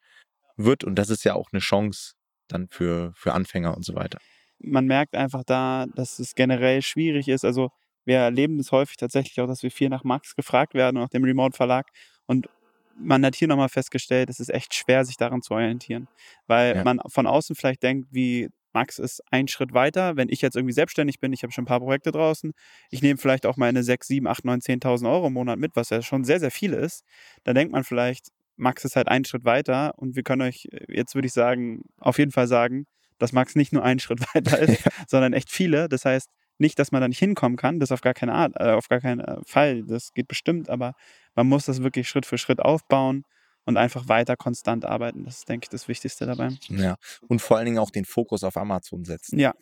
[0.58, 2.14] wird und das ist ja auch eine Chance
[2.48, 4.20] dann für, für Anfänger und so weiter.
[4.60, 7.46] Man merkt einfach da, dass es generell schwierig ist.
[7.46, 7.72] Also
[8.06, 11.24] wir erleben es häufig tatsächlich auch, dass wir viel nach Max gefragt werden, nach dem
[11.24, 11.88] Remote-Verlag.
[12.26, 12.50] Und
[12.98, 16.08] man hat hier nochmal festgestellt, es ist echt schwer, sich daran zu orientieren.
[16.48, 16.84] Weil Ja.
[16.84, 20.16] man von außen vielleicht denkt, wie Max ist ein Schritt weiter.
[20.16, 22.54] Wenn ich jetzt irgendwie selbstständig bin, ich habe schon ein paar Projekte draußen,
[22.92, 25.90] ich nehme vielleicht auch meine 6, 7, 8, 9, 10.000 Euro im Monat mit, was
[25.90, 27.04] ja schon sehr, sehr viel ist.
[27.44, 31.16] Da denkt man vielleicht, Max ist halt einen Schritt weiter und wir können euch jetzt,
[31.16, 32.86] würde ich sagen, auf jeden Fall sagen,
[33.20, 35.90] dass Max nicht nur einen Schritt weiter ist, sondern echt viele.
[35.90, 38.72] Das heißt, nicht, dass man da nicht hinkommen kann, das auf gar keine Art, äh,
[38.72, 40.94] auf gar keinen äh, Fall, das geht bestimmt, aber
[41.36, 43.24] man muss das wirklich Schritt für Schritt aufbauen
[43.66, 45.24] und einfach weiter konstant arbeiten.
[45.24, 46.50] Das ist, denke ich, das Wichtigste dabei.
[46.68, 46.96] Ja.
[47.28, 49.40] Und vor allen Dingen auch den Fokus auf Amazon setzen.
[49.40, 49.54] Ja,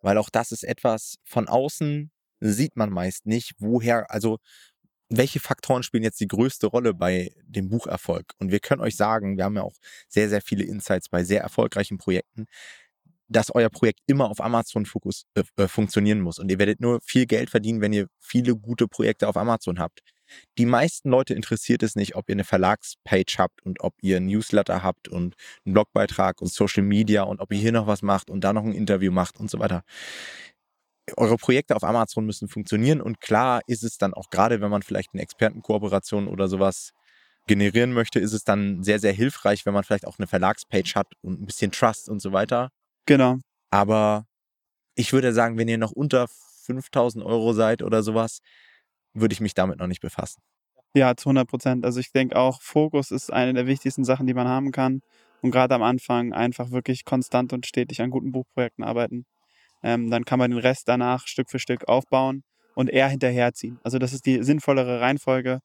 [0.00, 4.38] weil auch das ist etwas von außen sieht man meist nicht, woher, also
[5.08, 8.32] welche Faktoren spielen jetzt die größte Rolle bei dem Bucherfolg?
[8.38, 9.76] Und wir können euch sagen, wir haben ja auch
[10.08, 12.46] sehr, sehr viele Insights bei sehr erfolgreichen Projekten,
[13.28, 16.38] dass euer Projekt immer auf Amazon Fokus, äh, äh, funktionieren muss.
[16.38, 20.00] Und ihr werdet nur viel Geld verdienen, wenn ihr viele gute Projekte auf Amazon habt.
[20.58, 24.26] Die meisten Leute interessiert es nicht, ob ihr eine Verlagspage habt und ob ihr einen
[24.26, 25.34] Newsletter habt und
[25.64, 28.64] einen Blogbeitrag und Social Media und ob ihr hier noch was macht und da noch
[28.64, 29.82] ein Interview macht und so weiter
[31.16, 34.82] eure Projekte auf Amazon müssen funktionieren und klar ist es dann auch gerade, wenn man
[34.82, 36.92] vielleicht eine Expertenkooperation oder sowas
[37.46, 41.08] generieren möchte, ist es dann sehr, sehr hilfreich, wenn man vielleicht auch eine Verlagspage hat
[41.22, 42.70] und ein bisschen Trust und so weiter.
[43.06, 43.38] Genau.
[43.70, 44.26] Aber
[44.94, 48.40] ich würde sagen, wenn ihr noch unter 5000 Euro seid oder sowas,
[49.12, 50.42] würde ich mich damit noch nicht befassen.
[50.94, 51.84] Ja, zu 100 Prozent.
[51.84, 55.00] Also ich denke auch, Fokus ist eine der wichtigsten Sachen, die man haben kann.
[55.42, 59.26] Und gerade am Anfang einfach wirklich konstant und stetig an guten Buchprojekten arbeiten.
[59.82, 63.78] Ähm, dann kann man den Rest danach Stück für Stück aufbauen und eher hinterherziehen.
[63.82, 65.60] Also das ist die sinnvollere Reihenfolge.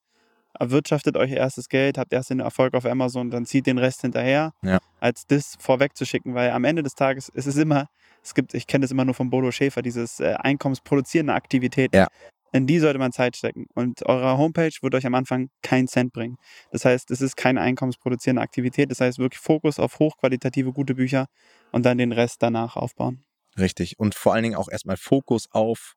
[0.58, 4.52] Erwirtschaftet euch erstes Geld, habt erst den Erfolg auf Amazon, dann zieht den Rest hinterher,
[4.62, 4.78] Ja.
[5.00, 7.86] als das vorwegzuschicken, weil am Ende des Tages ist es immer,
[8.22, 11.94] es gibt, ich kenne das immer nur von Bodo Schäfer, dieses äh, einkommensproduzierende Aktivität.
[11.94, 12.08] Ja.
[12.52, 13.66] In die sollte man Zeit stecken.
[13.74, 16.36] Und eure Homepage wird euch am Anfang keinen Cent bringen.
[16.72, 18.90] Das heißt, es ist keine einkommensproduzierende Aktivität.
[18.90, 21.26] Das heißt, wirklich Fokus auf hochqualitative, gute Bücher
[21.70, 23.22] und dann den Rest danach aufbauen.
[23.56, 23.98] Richtig.
[24.00, 25.94] Und vor allen Dingen auch erstmal Fokus auf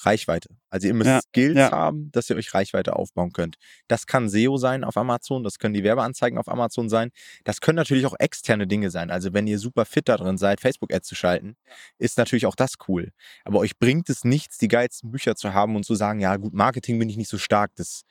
[0.00, 0.50] Reichweite.
[0.68, 1.70] Also ihr müsst Ja, Skills ja.
[1.70, 3.56] haben, dass ihr euch Reichweite aufbauen könnt.
[3.88, 7.10] Das kann SEO sein auf Amazon, das können die Werbeanzeigen auf Amazon sein.
[7.44, 9.10] Das können natürlich auch externe Dinge sein.
[9.10, 11.56] Also wenn ihr super fit da drin seid, Facebook-Ads zu schalten,
[11.98, 13.12] ist natürlich auch das cool.
[13.44, 16.52] Aber euch bringt es nichts, die geilsten Bücher zu haben und zu sagen, ja gut,
[16.52, 18.02] Marketing bin ich nicht so stark, das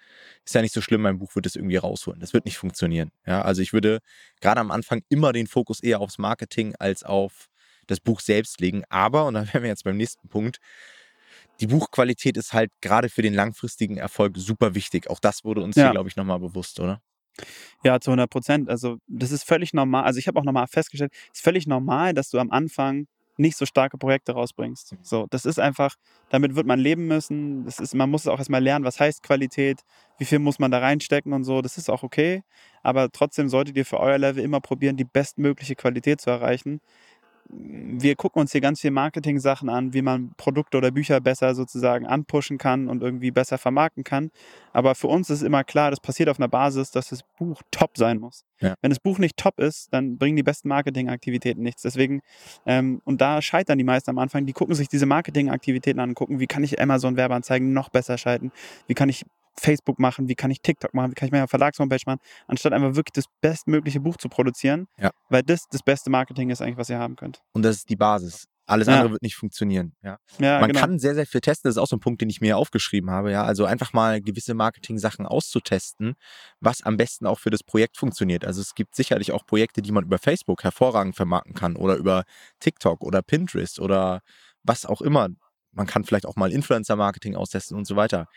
[0.43, 2.19] ist ja nicht so schlimm, mein Buch wird es irgendwie rausholen.
[2.19, 3.11] Das wird nicht funktionieren.
[3.25, 3.99] Ja, also ich würde
[4.41, 7.49] gerade am Anfang immer den Fokus eher aufs Marketing als auf
[7.87, 8.83] das Buch selbst legen.
[8.89, 10.57] Aber, und da wären wir jetzt beim nächsten Punkt,
[11.59, 15.09] die Buchqualität ist halt gerade für den langfristigen Erfolg super wichtig.
[15.09, 15.83] Auch das wurde uns Ja.
[15.83, 17.01] hier, glaube ich, nochmal bewusst, oder?
[17.83, 18.69] Ja, zu 100 Prozent.
[18.69, 20.03] Also das ist völlig normal.
[20.03, 23.57] Also ich habe auch nochmal festgestellt, es ist völlig normal, dass du am Anfang nicht
[23.57, 24.95] so starke Projekte rausbringst.
[25.01, 25.95] So, das ist einfach,
[26.29, 27.65] damit wird man leben müssen.
[27.65, 29.81] Das ist, man muss auch erstmal lernen, was heißt Qualität,
[30.17, 31.61] wie viel muss man da reinstecken und so.
[31.61, 32.43] Das ist auch okay.
[32.81, 36.79] Aber trotzdem solltet ihr für euer Level immer probieren, die bestmögliche Qualität zu erreichen
[37.49, 42.05] wir gucken uns hier ganz viel Marketing-Sachen an, wie man Produkte oder Bücher besser sozusagen
[42.05, 44.31] anpushen kann und irgendwie besser vermarkten kann.
[44.73, 47.97] Aber für uns ist immer klar, das passiert auf einer Basis, dass das Buch top
[47.97, 48.45] sein muss.
[48.59, 48.75] Ja.
[48.81, 51.83] Wenn das Buch nicht top ist, dann bringen die besten Marketingaktivitäten nichts.
[51.83, 52.21] Deswegen,
[52.65, 56.15] ähm, und da scheitern die meisten am Anfang, die gucken sich diese Marketingaktivitäten an und
[56.15, 58.51] gucken, wie kann ich Amazon-Werbeanzeigen noch besser schalten,
[58.87, 59.25] wie kann ich
[59.57, 62.95] Facebook machen, wie kann ich TikTok machen, wie kann ich meine Verlagshomepage machen, anstatt einfach
[62.95, 64.87] wirklich das bestmögliche Buch zu produzieren.
[64.99, 65.11] Ja.
[65.29, 67.41] Weil das das beste Marketing ist eigentlich, was ihr haben könnt.
[67.53, 68.47] Und das ist die Basis.
[68.67, 69.95] Alles andere wird nicht funktionieren.
[70.01, 70.17] Ja.
[70.39, 70.79] ja Man genau.
[70.79, 71.69] kann sehr, sehr viel testen.
[71.69, 73.31] Das ist auch so ein Punkt, den ich mir aufgeschrieben habe.
[73.31, 73.43] Ja.
[73.43, 76.15] Also einfach mal gewisse Marketing-Sachen auszutesten,
[76.59, 78.43] was am besten auch für das Projekt funktioniert.
[78.43, 82.23] Also es gibt sicherlich auch Projekte, die man über Facebook hervorragend vermarkten kann oder über
[82.59, 84.21] TikTok oder Pinterest oder
[84.63, 85.29] was auch immer.
[85.71, 88.27] Man kann vielleicht auch mal Influencer-Marketing austesten und so weiter.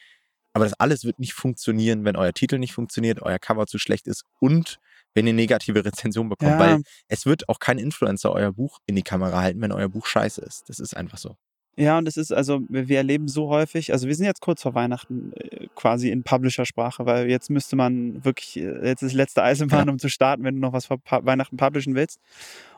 [0.58, 4.08] Aber das alles wird nicht funktionieren, wenn euer Titel nicht funktioniert, euer Cover zu schlecht
[4.08, 4.80] ist und
[5.14, 6.50] wenn ihr negative Rezensionen bekommt.
[6.52, 6.58] Ja.
[6.58, 10.06] Weil es wird auch kein Influencer euer Buch in die Kamera halten, wenn euer Buch
[10.06, 10.68] scheiße ist.
[10.68, 11.36] Das ist einfach so.
[11.78, 14.74] Ja, und das ist also, wir erleben so häufig, also wir sind jetzt kurz vor
[14.74, 19.88] Weihnachten äh, quasi in Publisher-Sprache, weil jetzt müsste man wirklich, äh, jetzt ist letzte Eisenbahn,
[19.88, 22.18] um zu starten, wenn du noch was vor Weihnachten publishen willst.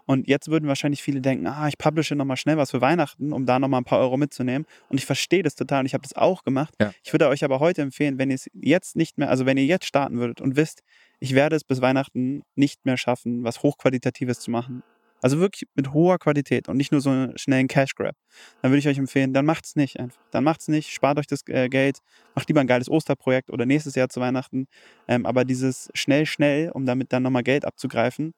[0.05, 3.47] Und jetzt würden wahrscheinlich viele denken, ah, ich publische nochmal schnell was für Weihnachten, um
[3.47, 4.67] da nochmal ein paar Euro mitzunehmen.
[4.91, 6.75] Und ich verstehe das total und ich habe das auch gemacht.
[6.79, 6.93] Ja.
[7.03, 9.65] Ich würde euch aber heute empfehlen, wenn ihr es jetzt nicht mehr, also wenn ihr
[9.65, 10.83] jetzt starten würdet und wisst,
[11.21, 14.83] ich werde es bis Weihnachten nicht mehr schaffen, was Hochqualitatives zu machen,
[15.23, 18.17] also wirklich mit hoher Qualität und nicht nur so einen schnellen Cash Grab.
[18.63, 20.21] Dann würde ich euch empfehlen, dann macht's nicht einfach.
[20.31, 21.99] Dann macht's nicht, spart euch das äh, Geld,
[22.35, 24.67] macht lieber ein geiles Osterprojekt oder nächstes Jahr zu Weihnachten.
[25.09, 28.33] Ähm, aber dieses schnell, schnell, um damit dann nochmal Geld abzugreifen,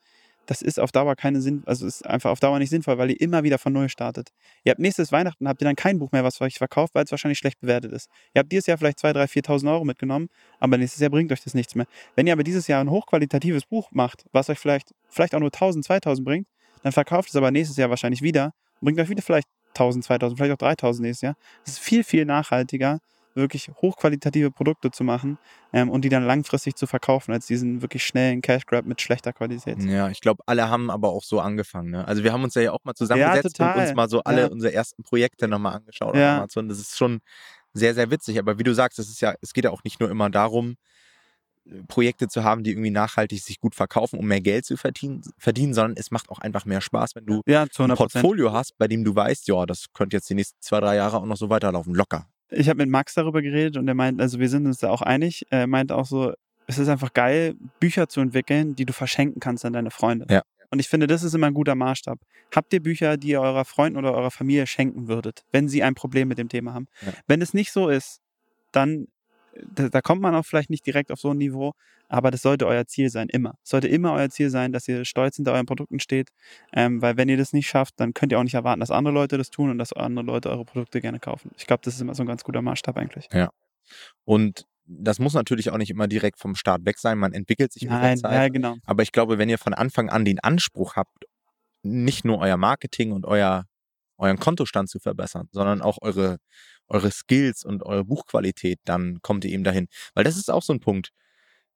[0.47, 3.21] das ist auf Dauer keine Sinn, also ist einfach auf Dauer nicht sinnvoll, weil ihr
[3.21, 4.31] immer wieder von neu startet.
[4.65, 7.11] Ihr habt nächstes Weihnachten, habt ihr dann kein Buch mehr, was euch verkauft, weil es
[7.11, 8.09] wahrscheinlich schlecht bewertet ist.
[8.35, 11.43] Ihr habt dieses Jahr vielleicht 2, 3, 4.000 Euro mitgenommen, aber nächstes Jahr bringt euch
[11.43, 11.87] das nichts mehr.
[12.17, 15.51] Wenn ihr aber dieses Jahr ein hochqualitatives Buch macht, was euch vielleicht, vielleicht auch nur
[15.51, 16.49] 1.000, 2.000 bringt,
[16.83, 20.39] dann verkauft es aber nächstes Jahr wahrscheinlich wieder und bringt euch wieder vielleicht 1000, 2000,
[20.39, 21.35] vielleicht auch 3000 nächstes Jahr.
[21.65, 22.99] Es ist viel, viel nachhaltiger,
[23.35, 25.39] wirklich hochqualitative Produkte zu machen
[25.73, 29.33] ähm, und die dann langfristig zu verkaufen, als diesen wirklich schnellen Cash Grab mit schlechter
[29.33, 29.83] Qualität.
[29.83, 31.91] Ja, ich glaube, alle haben aber auch so angefangen.
[31.91, 32.07] Ne?
[32.07, 34.47] Also wir haben uns ja auch mal zusammengesetzt ja, und uns mal so alle ja.
[34.49, 36.35] unsere ersten Projekte nochmal angeschaut ja.
[36.35, 36.69] auf Amazon.
[36.69, 37.21] Das ist schon
[37.73, 38.39] sehr, sehr witzig.
[38.39, 40.77] Aber wie du sagst, es ist ja, es geht ja auch nicht nur immer darum,
[41.87, 45.75] Projekte zu haben, die irgendwie nachhaltig sich gut verkaufen, um mehr Geld zu verdienen, verdienen
[45.75, 49.05] sondern es macht auch einfach mehr Spaß, wenn du ja, ein Portfolio hast, bei dem
[49.05, 51.95] du weißt, ja, das könnte jetzt die nächsten zwei, drei Jahre auch noch so weiterlaufen,
[51.95, 52.27] locker.
[52.51, 55.03] Ich habe mit Max darüber geredet und er meint, also wir sind uns da auch
[55.03, 56.33] einig, er meint auch so,
[56.67, 60.27] es ist einfach geil, Bücher zu entwickeln, die du verschenken kannst an deine Freunde.
[60.31, 60.43] Ja.
[60.71, 62.19] Und ich finde, das ist immer ein guter Maßstab.
[62.55, 65.95] Habt ihr Bücher, die ihr eurer Freunden oder eurer Familie schenken würdet, wenn sie ein
[65.95, 66.89] Problem mit dem Thema haben?
[67.05, 67.13] Ja.
[67.27, 68.21] Wenn es nicht so ist,
[68.73, 69.07] dann
[69.75, 71.73] da, da, kommt man auch vielleicht nicht direkt auf so ein Niveau,
[72.09, 73.55] aber das sollte euer Ziel sein, immer.
[73.63, 76.31] Es sollte immer euer Ziel sein, dass ihr stolz hinter euren Produkten steht,
[76.73, 79.15] ähm, weil wenn ihr das nicht schafft, dann könnt ihr auch nicht erwarten, dass andere
[79.15, 81.51] Leute das tun und dass andere Leute eure Produkte gerne kaufen.
[81.57, 83.29] Ich glaube, das ist immer so ein ganz guter Maßstab eigentlich.
[83.33, 83.51] Ja.
[84.25, 87.19] Und das muss natürlich auch nicht immer direkt vom Start weg sein.
[87.19, 88.33] Man entwickelt sich mit Nein, der Zeit.
[88.33, 88.77] Ja, genau.
[88.85, 91.25] Aber ich glaube, wenn ihr von Anfang an den Anspruch habt,
[91.83, 93.65] nicht nur euer Marketing und euer,
[94.19, 96.39] euren Kontostand zu verbessern, sondern auch eure
[96.89, 99.89] eure Skills und eure Buchqualität, dann kommt ihr eben dahin.
[100.15, 101.11] Weil das ist auch so ein Punkt.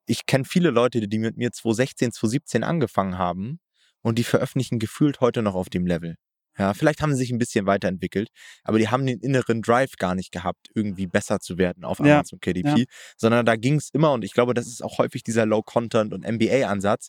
[0.07, 3.59] Ich kenne viele Leute, die mit mir 2016, 2017 angefangen haben
[4.03, 6.17] und die veröffentlichen gefühlt heute noch auf dem Level.
[6.59, 8.31] Ja, vielleicht haben sie sich ein bisschen weiterentwickelt,
[8.65, 12.39] aber die haben den inneren Drive gar nicht gehabt, irgendwie besser zu werden auf Amazon
[12.43, 12.85] ja, KDP, ja.
[13.17, 16.27] sondern da ging es immer und ich glaube, das ist auch häufig dieser Low-Content und
[16.27, 17.09] MBA-Ansatz.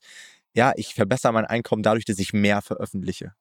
[0.53, 3.33] Ja, ich verbessere mein Einkommen dadurch, dass ich mehr veröffentliche.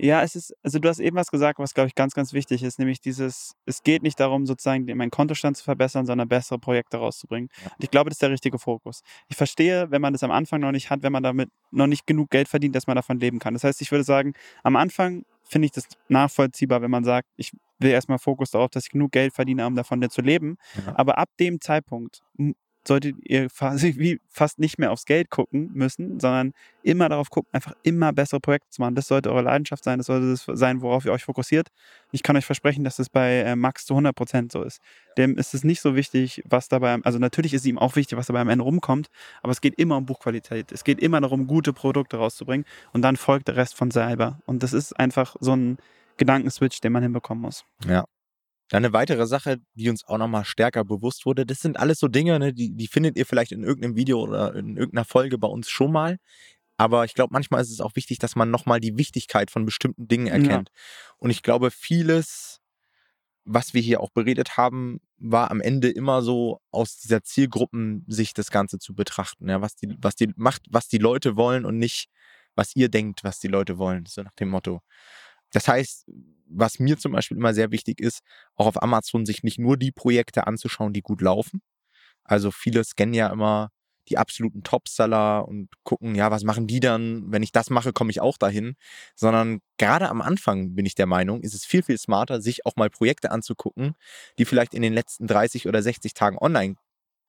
[0.00, 2.62] Ja, es ist, also du hast eben was gesagt, was glaube ich ganz, ganz wichtig
[2.62, 6.98] ist, nämlich dieses, es geht nicht darum, sozusagen meinen Kontostand zu verbessern, sondern bessere Projekte
[6.98, 7.48] rauszubringen.
[7.64, 7.72] Ja.
[7.72, 9.00] Und ich glaube, das ist der richtige Fokus.
[9.28, 12.06] Ich verstehe, wenn man das am Anfang noch nicht hat, wenn man damit noch nicht
[12.06, 13.54] genug Geld verdient, dass man davon leben kann.
[13.54, 17.52] Das heißt, ich würde sagen, am Anfang finde ich das nachvollziehbar, wenn man sagt, ich
[17.78, 20.58] will erstmal Fokus darauf, dass ich genug Geld verdiene, um davon zu leben.
[20.86, 20.96] Ja.
[20.96, 22.22] Aber ab dem Zeitpunkt
[22.86, 27.74] solltet ihr quasi fast nicht mehr aufs Geld gucken müssen, sondern immer darauf gucken, einfach
[27.82, 28.94] immer bessere Projekte zu machen.
[28.94, 31.68] Das sollte eure Leidenschaft sein, das sollte das sein, worauf ihr euch fokussiert.
[32.12, 34.80] Ich kann euch versprechen, dass das bei äh, Max zu 100 Prozent so ist.
[35.16, 38.26] Dem ist es nicht so wichtig, was dabei, also natürlich ist ihm auch wichtig, was
[38.26, 39.08] dabei am Ende rumkommt,
[39.42, 40.72] aber es geht immer um Buchqualität.
[40.72, 44.40] Es geht immer darum, gute Produkte rauszubringen und dann folgt der Rest von selber.
[44.46, 45.78] Und das ist einfach so ein
[46.16, 47.64] Gedankenswitch, den man hinbekommen muss.
[47.86, 48.04] Ja,
[48.68, 52.08] dann eine weitere Sache, die uns auch nochmal stärker bewusst wurde, das sind alles so
[52.08, 55.48] Dinge, ne, die, die findet ihr vielleicht in irgendeinem Video oder in irgendeiner Folge bei
[55.48, 56.18] uns schon mal.
[56.76, 60.06] Aber ich glaube, manchmal ist es auch wichtig, dass man nochmal die Wichtigkeit von bestimmten
[60.06, 60.68] Dingen erkennt.
[60.68, 61.14] Ja.
[61.18, 62.60] Und ich glaube, vieles,
[63.44, 68.52] was wir hier auch beredet haben, war am Ende immer so aus dieser Zielgruppensicht das
[68.52, 69.48] Ganze zu betrachten.
[69.48, 72.08] Ja, was die, was die macht, was die Leute wollen und nicht,
[72.54, 74.06] was ihr denkt, was die Leute wollen.
[74.06, 74.80] So nach dem Motto.
[75.50, 76.08] Das heißt,
[76.48, 78.20] was mir zum Beispiel immer sehr wichtig ist,
[78.54, 81.60] auch auf Amazon sich nicht nur die Projekte anzuschauen, die gut laufen.
[82.24, 83.70] Also viele scannen ja immer
[84.08, 87.30] die absoluten Topseller und gucken, ja, was machen die dann?
[87.30, 88.74] Wenn ich das mache, komme ich auch dahin.
[89.14, 92.76] Sondern gerade am Anfang bin ich der Meinung, ist es viel, viel smarter, sich auch
[92.76, 93.94] mal Projekte anzugucken,
[94.38, 96.76] die vielleicht in den letzten 30 oder 60 Tagen online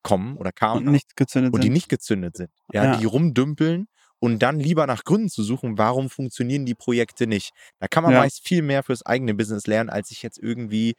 [0.02, 2.50] kommen oder kamen und, nicht gezündet und die nicht gezündet sind.
[2.72, 3.86] Ja, ja, die rumdümpeln
[4.20, 7.52] und dann lieber nach Gründen zu suchen, warum funktionieren die Projekte nicht.
[7.80, 8.20] Da kann man ja.
[8.20, 10.94] meist viel mehr fürs eigene Business lernen, als sich jetzt irgendwie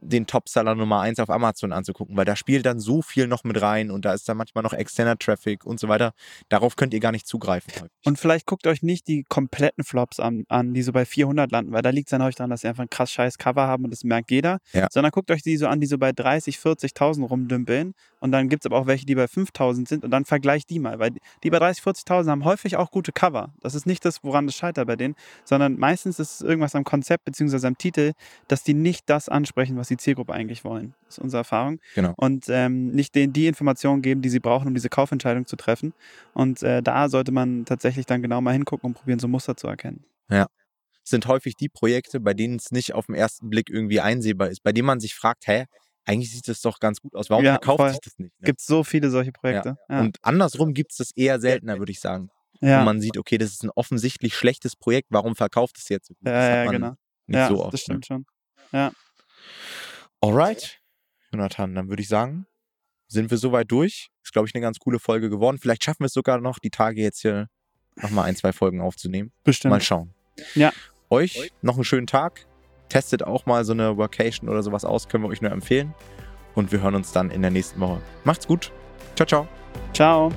[0.00, 3.60] den Topseller Nummer 1 auf Amazon anzugucken, weil da spielt dann so viel noch mit
[3.60, 6.12] rein und da ist dann manchmal noch externer Traffic und so weiter.
[6.48, 7.72] Darauf könnt ihr gar nicht zugreifen.
[7.74, 7.90] Häufig.
[8.04, 11.72] Und vielleicht guckt euch nicht die kompletten Flops an, an die so bei 400 landen,
[11.72, 13.84] weil da liegt es dann euch daran, dass sie einfach ein krass scheiß Cover haben
[13.84, 14.88] und das merkt jeder, ja.
[14.90, 18.64] sondern guckt euch die so an, die so bei 30, 40.000 rumdümpeln und dann gibt
[18.64, 21.50] es aber auch welche, die bei 5.000 sind und dann vergleicht die mal, weil die
[21.50, 23.52] bei 30, 40.000 haben häufig auch gute Cover.
[23.60, 26.84] Das ist nicht das, woran das scheitert bei denen, sondern meistens ist es irgendwas am
[26.84, 27.66] Konzept bzw.
[27.66, 28.12] am Titel,
[28.48, 30.94] dass die nicht das ansprechen, was die Zielgruppe eigentlich wollen.
[31.06, 31.80] Das ist unsere Erfahrung.
[31.94, 32.14] Genau.
[32.16, 35.92] Und ähm, nicht denen die Informationen geben, die sie brauchen, um diese Kaufentscheidung zu treffen.
[36.34, 39.66] Und äh, da sollte man tatsächlich dann genau mal hingucken und probieren, so Muster zu
[39.66, 40.04] erkennen.
[40.30, 40.46] Ja.
[41.04, 44.50] Es sind häufig die Projekte, bei denen es nicht auf den ersten Blick irgendwie einsehbar
[44.50, 45.64] ist, bei denen man sich fragt, hä,
[46.08, 47.28] eigentlich sieht das doch ganz gut aus.
[47.30, 47.90] Warum ja, verkauft voll.
[47.90, 48.32] sich das nicht?
[48.40, 48.46] Ne?
[48.46, 49.76] Gibt so viele solche Projekte.
[49.88, 49.96] Ja.
[49.96, 50.00] Ja.
[50.00, 52.30] Und andersrum gibt es das eher seltener, würde ich sagen.
[52.60, 52.80] Ja.
[52.80, 56.14] Wo man sieht, okay, das ist ein offensichtlich schlechtes Projekt, warum verkauft es jetzt so
[56.14, 56.26] gut?
[56.26, 56.94] Ja, ja genau.
[57.26, 57.74] Nicht so oft.
[57.74, 58.16] Das stimmt ne?
[58.16, 58.26] schon.
[58.72, 58.92] Ja.
[60.20, 60.80] Alright,
[61.30, 62.46] Jonathan, dann würde ich sagen,
[63.06, 64.10] sind wir soweit durch.
[64.24, 65.58] Ist, glaube ich, eine ganz coole Folge geworden.
[65.58, 67.48] Vielleicht schaffen wir es sogar noch, die Tage jetzt hier
[67.96, 69.32] nochmal ein, zwei Folgen aufzunehmen.
[69.44, 69.70] Bestimmt.
[69.70, 70.14] Mal schauen.
[70.54, 70.72] Ja.
[71.10, 72.47] Euch noch einen schönen Tag.
[72.88, 75.94] Testet auch mal so eine Workation oder sowas aus, können wir euch nur empfehlen.
[76.54, 78.00] Und wir hören uns dann in der nächsten Woche.
[78.24, 78.72] Macht's gut.
[79.14, 79.48] Ciao, ciao.
[79.92, 80.32] Ciao.